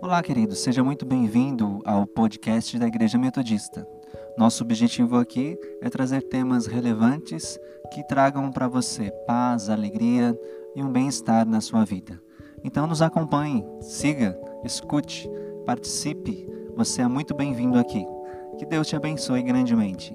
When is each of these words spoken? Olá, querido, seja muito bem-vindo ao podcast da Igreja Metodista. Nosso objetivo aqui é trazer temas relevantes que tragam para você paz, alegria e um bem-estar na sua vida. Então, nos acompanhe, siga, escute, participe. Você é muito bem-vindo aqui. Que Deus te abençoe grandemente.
Olá, 0.00 0.22
querido, 0.22 0.54
seja 0.54 0.84
muito 0.84 1.04
bem-vindo 1.04 1.80
ao 1.84 2.06
podcast 2.06 2.78
da 2.78 2.86
Igreja 2.86 3.18
Metodista. 3.18 3.84
Nosso 4.36 4.62
objetivo 4.62 5.16
aqui 5.16 5.58
é 5.82 5.90
trazer 5.90 6.22
temas 6.22 6.66
relevantes 6.66 7.58
que 7.92 8.06
tragam 8.06 8.52
para 8.52 8.68
você 8.68 9.10
paz, 9.26 9.68
alegria 9.68 10.38
e 10.76 10.82
um 10.84 10.92
bem-estar 10.92 11.44
na 11.44 11.60
sua 11.60 11.84
vida. 11.84 12.20
Então, 12.62 12.86
nos 12.86 13.02
acompanhe, 13.02 13.64
siga, 13.80 14.38
escute, 14.64 15.28
participe. 15.66 16.48
Você 16.76 17.02
é 17.02 17.08
muito 17.08 17.34
bem-vindo 17.34 17.76
aqui. 17.76 18.06
Que 18.56 18.64
Deus 18.64 18.86
te 18.86 18.94
abençoe 18.94 19.42
grandemente. 19.42 20.14